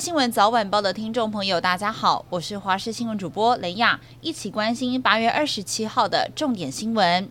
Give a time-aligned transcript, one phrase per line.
[0.00, 7.28] 新闻早晚报的听众朋友，大家好，我是华视新闻主播雷亚，一起关心八月二十七号的重点新闻。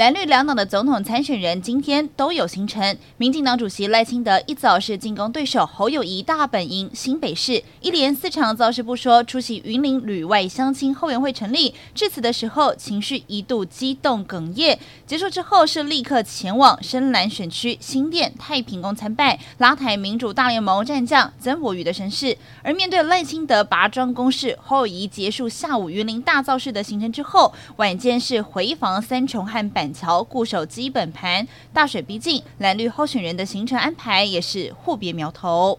[0.00, 2.96] 蓝绿两党的总统参选人今天都有行程。
[3.18, 11.74] 民进党主席赖清德一早是进攻对手侯友谊大本营新北市，一连四场造势不说，出席云林旅外乡亲后援会成立。
[11.94, 22.38] 致辞的时候情绪一度激动哽咽，结束之后是立刻前往深蓝选区新店太平宫参拜，拉抬民主大联盟战将曾国瑜的身世。
[22.62, 35.78] 而面对赖清德拔桩攻势，侯友谊结束下午云林大造势的行程之后，晚间是回防三重汉板桥固守基本盘，大水逼近，蓝绿候选人的行程安排也是互别苗头。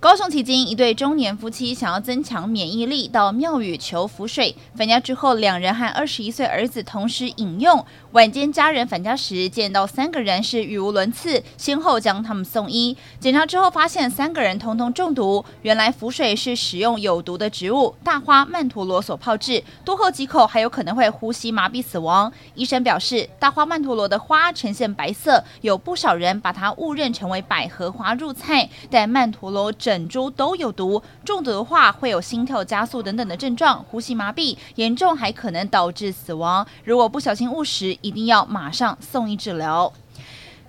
[0.00, 4.56] 高雄旗津一对中年夫妻想要增强免疫力，到庙宇求符水。
[4.74, 7.84] 返家之后，两人和二十一岁儿子同时饮用。
[8.12, 12.96] 晚间家人返家时，见到三个人是语无伦次，先后将他们送医。
[13.18, 15.44] 检查之后发现三个人通通中毒。
[15.60, 22.32] 原来符水是使用有毒的植物大花曼陀罗所泡制，多喝几口还有可能会呼吸麻痹死亡。
[22.54, 36.64] 医生表示，大花曼陀罗的花呈现白色，有不少人把它误认成为百合花入菜，但曼陀罗整等猪都有毒，中毒的话会有心跳加速等等的症状，呼吸麻痹，严重还可能导致死亡。
[36.84, 39.92] 如果不小心误食，一定要马上送医治疗。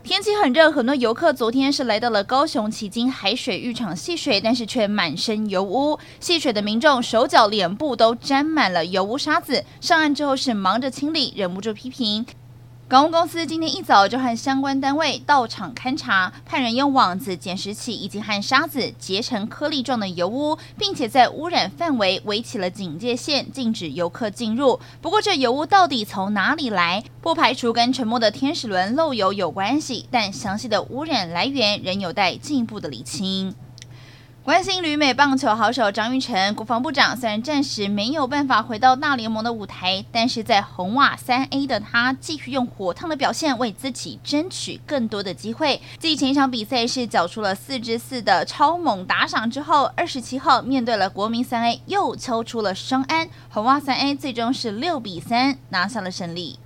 [0.02, 12.26] 天气很热，很多游客昨天是来到了高雄旗津海水浴场戏水，但是却满身油污，戏水的民众手脚脸部都沾满了油污沙子，上岸之后是忙着清理，忍不住批评。
[12.92, 24.78] 港务公司今天一早就和相关单位到场勘查，派人用网子、捡拾起以及和沙子结成颗粒状的油污，并且在污染范围围起了警戒线，禁止游客进入。
[25.02, 27.02] 不过，这油污到底从哪里来？
[27.22, 33.56] 不排除跟沉没的天使轮漏油有关系，但详细的污染来源仍有待进一步的理清。
[34.44, 45.80] 关心旅美棒球好手张玉成，国防部长虽然暂时没有办法回到大联盟的舞台，但是在红袜三 A 的他继续用火烫的表现为自己争取更多的机会。
[46.00, 56.58] 继前一场比赛是缴出了四支四的超猛打赏之后，二十七号面对了国民三 A 又敲出了双安，红袜三 A 最终是六比三拿下了胜利。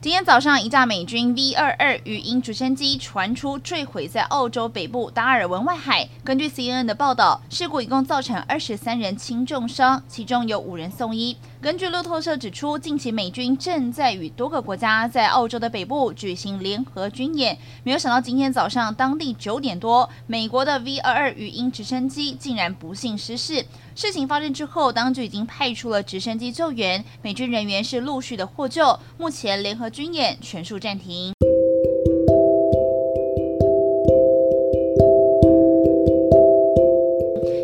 [0.00, 6.08] 今天早上，一架美军 V 二二语音直升机传出坠毁在澳洲北部达尔文外海。
[6.22, 11.36] 根据 CNN 的报道，事故一共造成二十三人轻重伤，其中有五人送医。
[11.60, 17.58] 根据路透社指出，近期美军正在与多个国家在澳洲的北部举行联合军演。
[17.82, 23.66] 没有想到，今天早上当地九点多，美国的 V 二二语音直升机竟然不幸失事。
[23.96, 28.96] 事情发生之后，当局已经派出了直升机救援，美军人员是陆续的获救。
[29.18, 31.32] 目前联合军演全数暂停。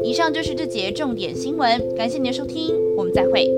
[0.02, 3.48] 以上就是这节重点新闻，感谢您的收听，我们再会。